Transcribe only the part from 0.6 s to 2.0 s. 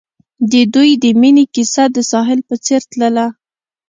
دوی د مینې کیسه د